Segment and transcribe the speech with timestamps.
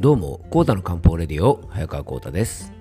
[0.00, 2.72] どうも、コータの漢方レディオ、早川コータです。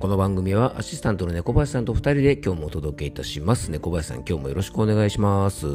[0.00, 3.70] この番組はアシスタントの猫林さんと2人で今日もお届けいたします。
[3.70, 5.68] 猫林さん、今日もよろしくお願いします。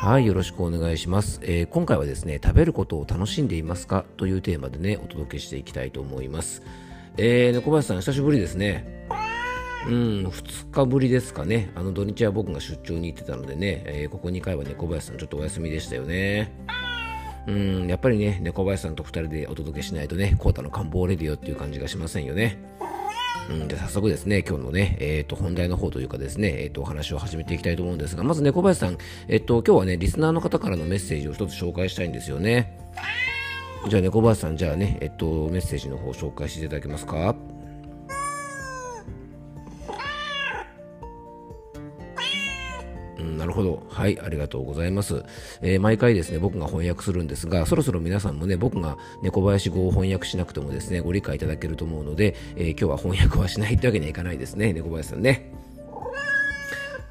[0.00, 4.06] はい、よろしくお願いします、えー、今回はですね、食べることを楽しんでいますか？
[4.16, 6.62] というテーマでね、お届けしていきたいと思います。
[7.18, 9.06] えー、猫林さん、久しぶりですね。
[9.86, 9.92] うん、
[10.28, 11.72] 2日ぶりですかね。
[11.74, 16.54] あの土日は僕が出張に行ってたのでね、えー、ここ2回は猫林さんちょっとお休みでしたよね。
[17.46, 22.58] うん、やっぱりね、猫林さんと2人でお届けしないとね、コータの官房レディオっていう感じがしませんよね。
[23.50, 28.96] うん、で早速ですね、今日のね、えっ、ー、と、本題の方というかですね、えっ、ー、と、お話を始めていきたいと思うんですが、まず猫林さん、
[29.28, 32.78] えっ、ー、と、今日はね、リスナーの方からのメッセージを一つ紹介したいんですよね。
[33.88, 37.36] じゃあ、猫林さん、じゃあね、えっと、メッセージの方を紹介していただけますか？
[43.38, 43.82] なるほど。
[43.88, 45.24] はい、ありがとうございます。
[45.62, 55.63] えー、毎回ですね、僕が翻訳するんですが、そろそろ皆さんもね、僕が猫林語を翻訳しなくてもですね、ご理解いただけると思うので、えー、今日は翻訳はしないってわけにはいかないですね、猫林さんね。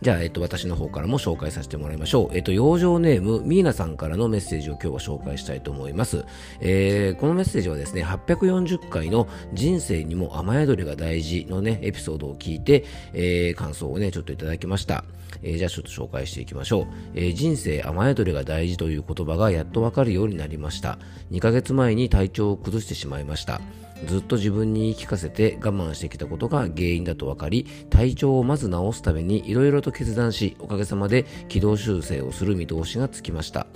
[0.03, 2.35] じゃあ、えっと、私の方からも紹介させてもらいましょう。
[2.35, 6.25] えっと、養生ネーム、ミーナさんからのメッセージを今日は紹介したいと思います。
[6.59, 15.05] えー、このメッセージはですね、840回の人生にも雨宿りが大事のね、エピソードを聞いて、えー、感想をね、ちょっといただきました。
[15.41, 16.87] えー、じゃあちょっと紹介していきましょう。
[17.15, 20.99] えー、人生雨宿りが大事という言葉がやっとわかるようになりました。
[21.31, 23.61] 2ヶ月前に体調を崩してしまいました。
[24.07, 33.67] ずっと自分に言い聞かせて我慢してきたことが原因だと分かり体調をまず治すためにいろいろと決断しおかげさまで軌道修正をする見通しがつきました。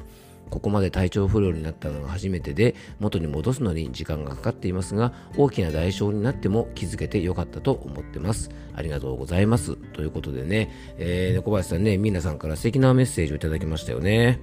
[0.50, 8.50] ここまで体調不良になったのが初めてで元に戻すのに時間がかかっていますが大きな代償になっても気づけてよかったと思ってます。
[8.74, 9.76] ありがとうございます。
[9.76, 14.40] ということでね、えー、猫林さんね皆さんから素敵なメッセージをいただきましたよね。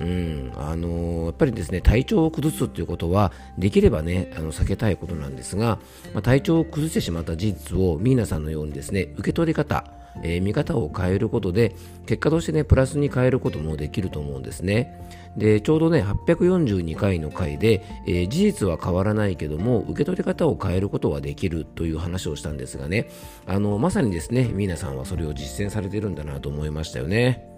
[0.00, 5.78] うん、あのー、やっぱりですね体調を崩すということはできればねあの避けたいことなんですが、
[6.14, 9.84] まあ、体調を崩してしまった事実をミーナさんのようにですね受け取り方、
[10.22, 14.98] えー、見方を変えることで結果としてねプラスに変えることもできると思うんですね。
[15.36, 23.08] でちょうどね842回の回で、えー、事実は変わらないけども受け取り方を変えることはできるという話をしたんですがね
[23.46, 27.49] あのまさにですねミーナさんはそれを実践されてるんだなと思いましたよね。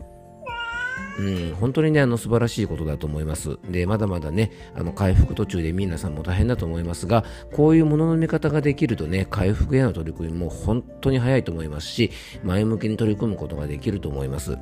[1.19, 3.59] うん、本当にね、あの素晴らしいことだと思います。
[3.71, 12.11] で、まだまだね、あの回復途中で皆さんも大変だと思いますが、こういうものの見方ができるとね、回復への取り組みも本当に早いと思いますし、
[12.43, 14.57] 前向きに取り組むことができると思います。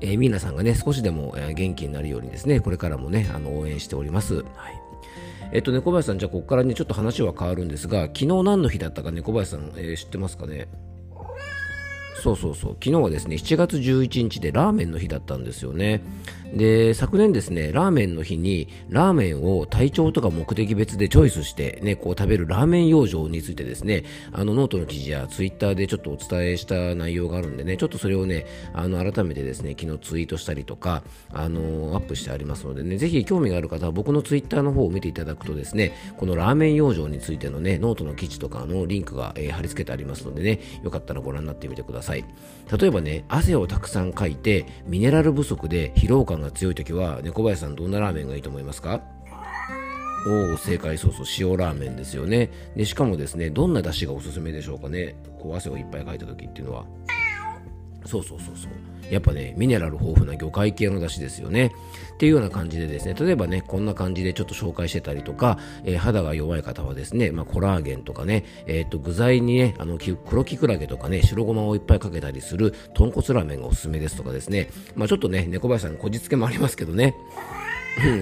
[0.00, 4.34] えー、皆さんがね、少しでも、えー、元気になるようにですね、これからもね、あの応援しております。
[4.34, 4.44] はい。
[5.52, 10.68] えっと、猫林さん、じゃあ、ここからね、ちょっと話は変わるんですが、昨日何の日だったか猫林さん、えー、知ってますかね？
[12.24, 12.76] そうそうそう。
[12.82, 16.00] 昨日はですね7月11日でラーメンの日だったんですよね。
[16.54, 42.24] で昨年ですねラーメンの日にラーメンを体調とか目的別でチョイスしてねこう食べるラーメン養生についてですねあのノートの記事やツイッターでちょっとお伝えした内容があるんでねちょっとそれをねあの改めてですね昨日ツイートしたりとかあのアップしてありますのでねぜひ興味がある方は僕のツイッターの方を見ていただくとですねこのラーメン養生についてのねノートの記事とかのリンクが、えー、貼り付けてありますのでねよかったらご覧になってみてください。
[42.78, 49.00] 例えばね汗をたくさんかいてミネラル不足で疲労感が強い時は猫林さんどんなラーメンがいいと思いますか？
[50.26, 52.50] おお正解そうそう塩ラーメンですよね。
[52.74, 55.16] でしかもですねどんな出汁がおすすめでしょうかね。
[55.38, 56.84] こう汗をいっぱいかいた時っていうのは。
[58.04, 58.70] そうそうそうそう。
[59.10, 61.72] やっぱね、ミネラル豊富な魚介系の出汁ですよね。
[62.14, 77.14] っていうような感じでですね、例えばね、こんな感じでちょっと紹介してたりとか、えー、肌が弱い方はですね、まあ、コラーゲンとかね、えっ、と、具材にね、あの、黒きくらげとかね、白ごまをいっぱいかけたりする豚骨ラーメンがおすすめですとかですね、まあ、ちょっとね、猫林さんこじつけもありますけどね、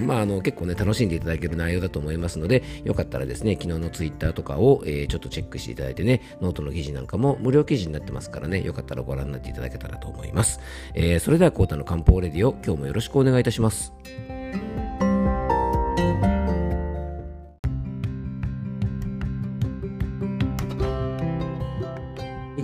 [0.07, 10.61] まあ、あの結構ね楽しんでいただける内容だと思いますのでよかったらですね昨日のツイッターとかを、えー、ちょっとチェックしていただいてねノートの記事なんかも無料記事になってますからねよかったらご覧になっていただけたらと思います、
[10.95, 14.42] えー、それではコータの漢方レディオ今日もよろしくお願いいたします。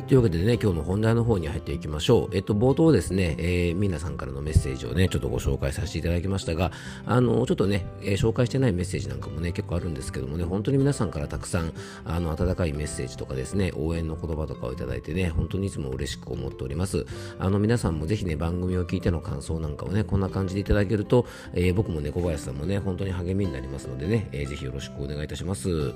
[0.09, 2.35] というわけでね、今日の本題の方に入っていきましょう。
[2.35, 6.73] えっと、冒頭ですね、えー、皆さんからのメッセージをね、ちょっとご紹介させていただきましたが、
[7.05, 11.75] あの、ちょっとね、えー、紹介してないメッセージなんかもね、結構あるんですけどもね、本当に皆さんからたくさん、
[12.07, 17.05] あの、温かいメッセージとかですね、応援の言葉とかをいただいてね、本当にいつも嬉しく思っております。
[17.39, 25.93] あの、皆さんもぜひね、番組を聞いての感想なんかをね、こんな感じでいただけると、えー、僕もね、小林さんもね、本当に励みになりますのでね、えー、ぜひよろしくお願いいたします。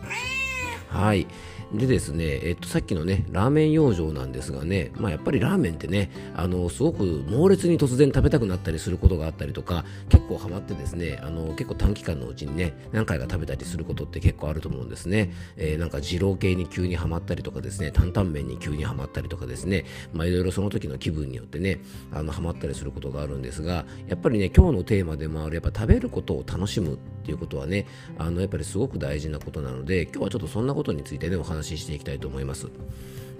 [0.92, 1.26] はい
[1.74, 15.32] でですね、えっと、さっきのね、ラーメン養生なんですがね、まあ、やっぱりラーメンってね、あの、すごく猛烈に突然食べたくなったりすることがあったりとか、結構ハマってですね、あの、結構短期間のうちにね、何回か食べたりすることって結構あると思うんですね。
[15.56, 21.80] えー、なんか二郎系に急にはまったりとかですね、担々麺に急にはまったりとかですね、まあ、いろいろその時の気分によってね、
[22.12, 27.86] あの、ハマったりすることがあるんですが、やっぱりね、今日のテーマでもある、やっぱ食べることを楽しむっていうことはね、
[28.18, 32.68] あの、やっぱりすごく大事なことなので、今日はちょっとそんなことについてね、お話ししていきたいと思います。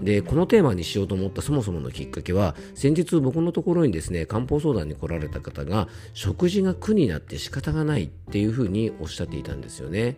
[0.01, 10.15] でこのテーマにしようと思ったそもそものきっかけは先日僕のところにですね漢方相談に来られた方が食事が苦になって仕方がないっていうふうにおっしゃっていたんですよね。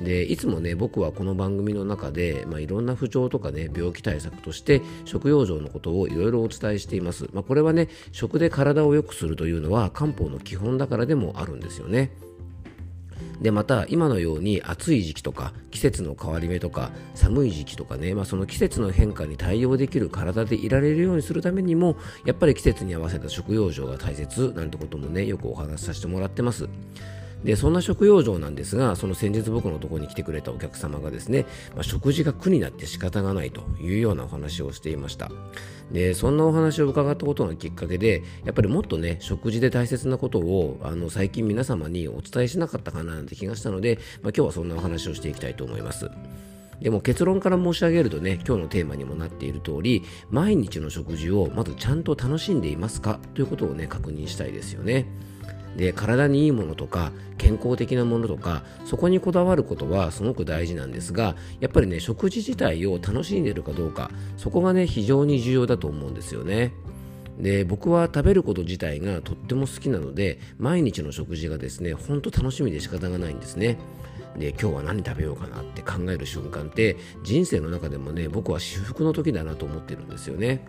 [0.00, 12.10] でいつもね僕はこの番組の中で、まあ、いろんな不調とかね病気対策として食養生のことをいろいろお伝えしています、まあ、これはね食で体を良くするというのは漢方の基本だからでもあるんですよね。
[13.40, 26.68] でまた今のように暑い時期とか季節の変わり目とか寒い時期とかね、まあ、その季節の変化に対応できる体でいられるようにするためにもやっぱり季節に合わせた食用状が大切なんてこともねよくお話しさせてもらってます。
[27.44, 35.30] でそんな食用場なんですがその先日僕のところに来てくれたお客様がですね、まあ、食事が苦になって仕方がないというようなお話をしていました。
[35.92, 46.10] でそんなお話を伺ったことがきっかけでやっぱりもっとね食事で大切なことをあの最近皆様にお伝えしなかったかななんて気がしたので、まあ、今日はそんなお話をしていきたいと思います。
[46.80, 55.06] でも結論から申し上げるとね今日のテーマにもなっている通り毎日の食事をまずちゃんと楽しんでいますかということをね確認したいですよね。
[55.76, 66.72] で体にいいものとか健康的なものとかそこにこだわることはすごく大事なんですがやっぱりね食事自体を楽しんでるかどうかそこがね非常に重要だと思うんですよね。
[67.38, 73.76] で僕は食べること自体がとっても好きなので毎日の食事がですねほんと楽しみで仕方がないんですね。
[74.38, 80.64] で今日は何食べようかなって考える瞬間って人生の中でもね僕は至福の時だなと思ってるんですよね。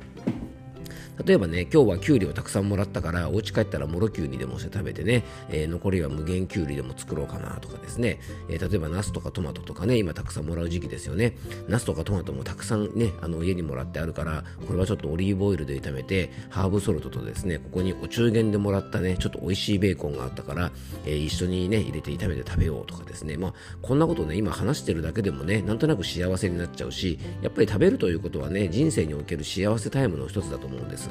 [1.24, 8.20] 例えばね、今日はきゅうりをたくさんもらったから、お家帰ったらもろきゅうりでもして食べてね、えー、残りは無限きゅうりでも作ろうかなとかですね、
[8.50, 11.38] えー、例えばナスとかトマトとかね、今たくさんもらう時期ですよね。
[11.68, 20.72] ナスとかトマトもたくさんね、あの家にもらってあるから、これはちょっとオリーブオイルで炒めて、ハーブソルトとですね、ここにお中元でもらったね、ちょっと美味しいベーコンがあったから、
[21.06, 31.05] えー、一緒にね、入れて炒めて食べようとかですね、まあ、こんなことね、今話してるだけでもね、なんとなく幸せになっちゃうし、やっぱり食べるということはね、人生における幸せタイムの一つだと思うんです。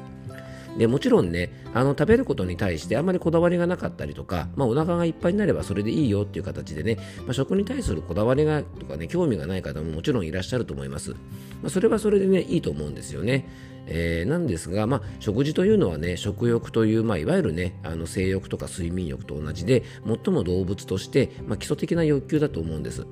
[0.76, 11.18] でもちろんねあの食べることに対してあまりこだわりがなかったりとか、まあ、お腹がいっぱいになればそれでいいよっていう形でね、まあ、食に対するこだわりがとかね興味がない方ももちろんいらっしゃると思います、ま
[11.66, 13.48] あ、それはそれでねいいと思うんですよね。
[13.86, 23.06] えー、なんですが、まあ、食事というのはね食欲という、まあ、いわゆるねあの性欲とか睡眠欲と同じで最も動物として、まあ、基礎的な欲求だと思うんです。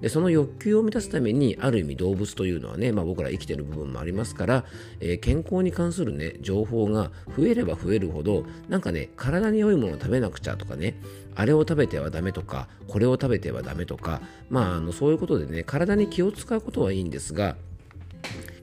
[0.00, 4.64] でその欲求を満たすためにある意味動物というのはね、まあ、僕ら生きてる部分もありますから、
[5.00, 10.94] えー、健康に関するね情報が増えれば増えるほどなんかね体に良いものを食べなくちゃとかね
[11.34, 14.20] あれを食べてはダメとかこれを食べてはダメとか
[14.50, 17.56] まああのそういうことでね体に気を使うことはいいんですが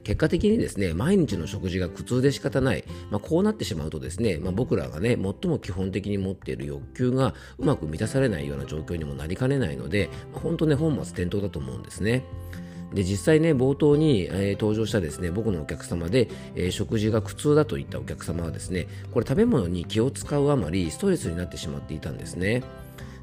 [0.04, 12.24] 結果的にですね、毎日の食事が苦痛で仕方ない、まあ、こうなってしまうとですね、まあ、僕らがね、最も基本的に持っている欲求がうまく満たされないような状況にもなりかねないので、まあ、本当ね、本末転倒だと思うんですね。
[12.92, 22.62] で実際ね冒頭に、えー、登場したですね僕のお客様で、えー、食事が苦痛だといったお客様はですねこれ食べ物に気を使うあまりストレスになってしまっていたんですね。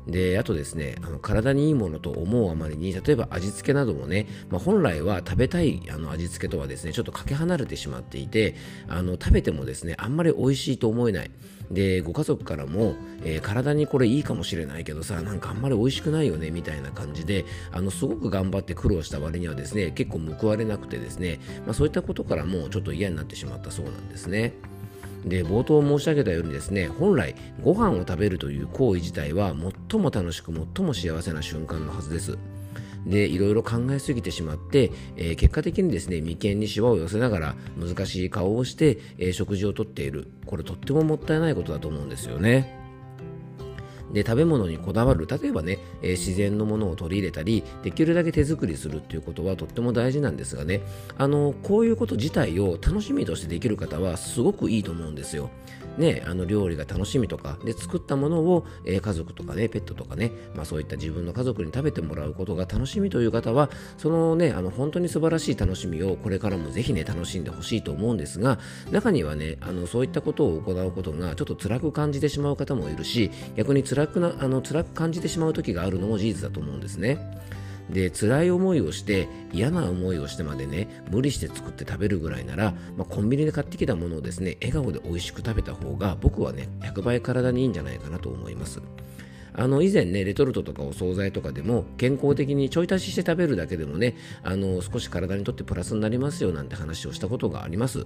[0.08, 8.56] であとですねあの体にいいものと思うあまりに例えば味付けなどもね、まあ、本来は食べたいあの味付けとはですねちょっとかけ離れてしまっていて
[8.88, 11.32] あの食べてもですねあんまり美味しいと思えない
[11.70, 24.71] でご家族からも、えー、体にこれいいかもしれないけどさなんかあんまり美味しくないよねみたいな感じであのすごく頑張って苦労した割にはですね結構報われなくてですね、まあ、そういったことからもちょっと嫌になってしまったそうなんですね。
[25.26, 29.54] で冒頭申し上げたようにですね本来ご飯を食べるという行為自体は
[29.90, 32.38] 最も楽しく最も幸せな瞬間のはずです。
[33.06, 40.28] でいろいろ考えすぎてしまって、えー、結果的にですね眉間にしわを寄せながら難しい顔をして、えー、食事をとっている。
[40.46, 42.81] これとってももったいないことだと思うんですよね。
[44.14, 50.82] で食べ物にこだわる例えばね、えー、自然のものを取り入れたりできるだけ手作りするっていうことはとっても大事なんですがね。
[51.18, 55.50] あのこういうこと自体を楽しみとしてできる方はすごくいいと思うんですよ。
[55.98, 68.58] ね、あの料理が楽しみとかで作ったものを、えー、家族とかねペットとかね、まあ、そういった自分の家族に食べてもらうことが楽しみという方はそのねあの本当に素晴らしい楽しみをこれからもぜひね楽しんでほしいと思うんですが
[68.92, 77.18] 中にはねあのそういったことを行うことがちょっと辛く感じてしまう方もいるし逆に辛くなあの辛く感じてしまう時があるのも事実だと思うんですね。
[77.90, 88.82] で辛い思いをして嫌な思いをしてまでね無理して作って食べるぐらいなら、まあ、コンビニで買ってきたものをですね笑顔で美味しく食べた方が僕はね100倍体にいいんじゃないかなと思います
[89.54, 98.06] あの以前ねレトルトとかお惣菜とかでも健康的にちょい足しして食べるだけでもねあの少し体にとってプラスになりますよなんて話をしたことがあります。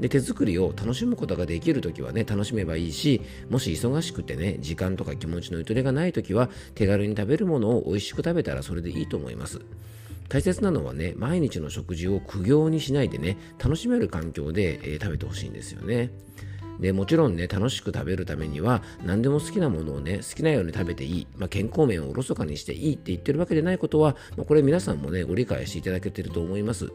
[0.00, 9.60] で手作りを楽しむことができるときはね楽しめばいいしもし忙しくてね時間とか気持ちのゆとりがないときは手軽に食べるものを美味しく食べたらそれでいいと思います。
[10.28, 16.10] 大切なのはね毎日の食事を苦行にしないでね楽しめる環境で、えー、食べてほしいんですよね。
[16.80, 26.90] でもちろんね楽しく食べるためには何でも好きなものをね好きなように食べていい、まあ、健康面をおろそかにしていいって言ってるわけでないことは、まあ、これ皆さんもねご理解していただけてると思います。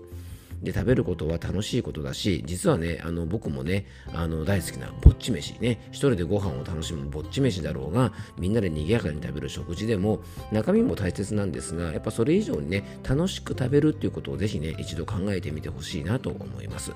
[0.63, 5.59] で食べることは楽しいことだし実はねあの僕もねあの大好きなぼっち飯。
[5.59, 10.21] ね一人でご飯を楽しむぼっち飯だろうがみんなで賑やかに食べる食事でも
[10.53, 16.93] 中身も大切なんですがやっぱそれ以上にね楽しく食べるっていうことをぜひね一度考えてみてほしいなと思います。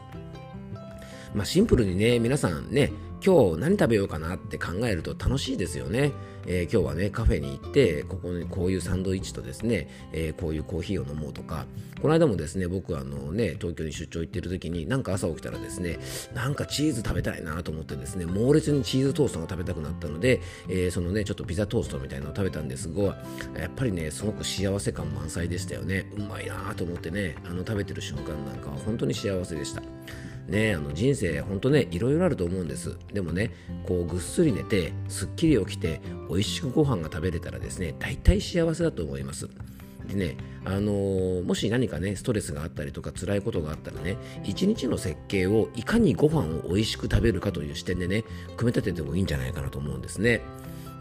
[1.37, 2.91] まあ、シンプルにね、皆さんね、
[3.23, 6.11] 今日何食べようかなって考えると楽しいですよね。
[6.47, 11.65] えー、今日はね、カフェに行って、ここにこういうサンドイッチとですね、えー、こういうコーヒーを飲もうとか、
[12.01, 15.99] この間もですね、僕あのね、東京に出張行ってる時に、なんか朝起きたらですね、
[16.33, 23.03] なんかチーズ食べたいなと思ってですね、猛烈にチーズトーストが食べたくなったので、えー、そのね、ちょっとピザトーストみたいなのを食べたんですが、
[23.59, 26.09] やっぱりね、すごく幸せ感満載でしたよね。
[26.17, 29.83] うまいなと思ってね、あの食べてる瞬間なんかは本当に幸せでした。
[30.47, 32.97] ね、あの人生本当ねいろいろあると思うんです。
[33.13, 33.51] でもね
[33.85, 35.99] こうぐっすり寝てすっきり起きて
[36.29, 39.49] 美味しくご飯が食べれたらですね大体幸せだと思います。
[40.07, 48.23] でね、あのー、もし何かねストレスがあったりとか辛いことがあったらね一日の設計をいかにご飯を美味しく食べるかという視点でね
[48.55, 50.41] 組み立ててもいいんじゃないかなと思うんですね。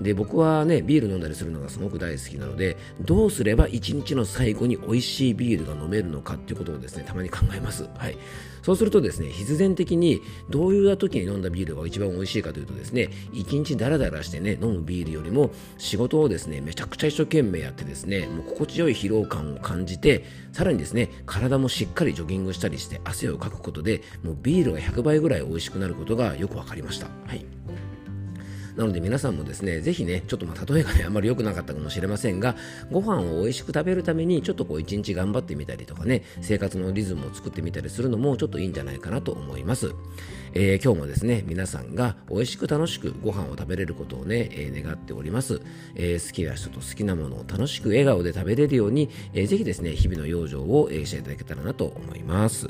[0.01, 8.19] で僕はねビール飲んだりするのがすごく大好きなのでどうすれば一日の最後に美味しいビールが飲めるのかっていうことをですねたまに考えます、はい、
[8.63, 27.07] そうするとですね必然的にどういう時に飲んだビールが一番美味しいかというとですね一日ダラダラしてね飲むビールよりも仕事をですねめちゃくちゃ一生懸命やってですねもう心地よい疲労感を感じてさらにですね体もしっかりジョギングしたりして汗をかくことでもうビールが100倍ぐらい美味しくなることがよく分かりました。
[27.27, 27.47] はい。
[28.77, 32.57] なので皆さんもですね、ぜひね、ちょっとまあ例えがね、あんまり良くなかったかもしれませんが、
[32.91, 39.95] ご飯を美味しく食べるために、ちょっとこう一日頑張ってみたりとかね、生活のリズムを作ってみたりするのもちょっといいんじゃないかなと思います。
[40.53, 45.61] えー、今日もですね、皆さんが美味しく楽しくご飯を食べれることをね、えー、願っております、
[45.95, 52.69] えー、好きな人と好きなものを楽しく笑顔で食べれるように、えー、ぜひですね、日々の養生を、えー、していただけたらなと思います。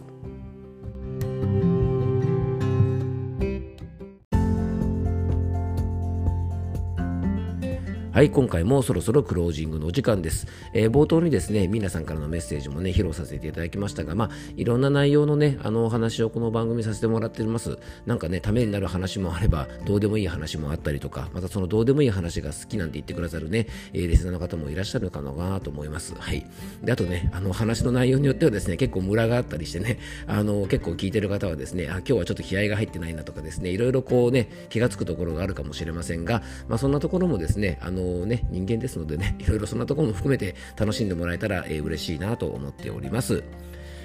[8.16, 10.46] はい、今回もそろそろクロージングのお時間です。
[10.72, 17.78] えー、冒頭にですね、皆さんからのメッセージもね、披露させていただきましたが、まあ、いろんな内容のね、あのお話をこの番組させてもらってます。
[18.06, 26.14] なんかね、ためになる話もあれば、どうでもいい話もあったりとか、またそのどうでもいい話が好きなんて言ってくださるね、えー、リスナーの方もいらっしゃるのかなと思います。
[26.18, 26.46] はい。
[26.82, 43.42] で、あとね、あの話の内容によってはですね、結構ムラがあったりしてね、あの、結構聞いてる方はですね、あ、今日はちょっと気合が入ってないなとかですね、いろいろこうね、気がつくところがあるかもしれませんが、まあ、そんなところもですね、あのね、人間ですのでね、 いろいろそんなところも含めて楽しんでもらえたら、えー、嬉しいなと思っております。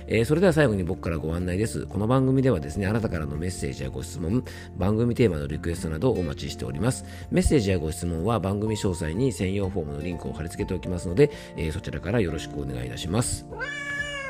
[0.08, 1.86] えー、それでは最後に僕からご案内です。
[1.86, 4.44] この番組ではですね、あなたからのメッセージやご質問、
[4.78, 7.06] 番組テーマのリクエストなどお待ちしております。
[7.30, 13.46] メッセージやご質問は番組詳細に専用フォームのリンクを貼り付けておきますので、えー、そちらからよろしくお願いいたします。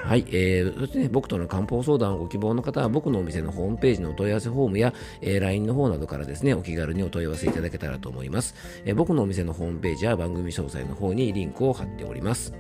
[0.04, 8.56] はい、えー、そしてね、僕との漢方相談をご希望の方は、僕のお店のホームページのお問い合わせフォームや、えー、LINE の方などからですね、お気軽にお問い合わせいただけたらと思います。
[8.84, 12.54] えー、僕のお店のホームページや番組詳細の方にリンクを貼っております。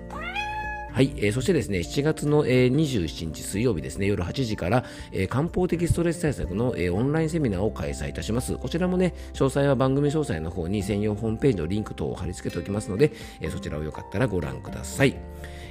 [0.93, 4.83] はい、えー、そしてですね、7月の、えー、27日水曜日ですね、夜8時から、
[5.13, 8.57] えー、漢方的ストレス対策の、えー、オンラインセミナーを開催いたします。
[8.57, 15.15] こちらもね、詳細は番組詳細の方に専用ホームページのリンク等を貼り付けておきますので、えー、そちらをよかったらご覧ください。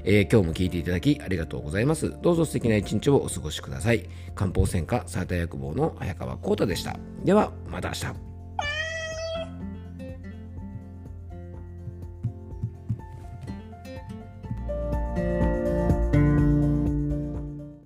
[0.04, 2.14] えー、今日も聞いていただきありがとうございます。
[2.22, 4.08] どうぞ素敵な一日をお過ごしください。
[4.34, 6.96] 漢方専科サーター薬房の早川幸太でした。
[7.24, 8.29] では、また明日。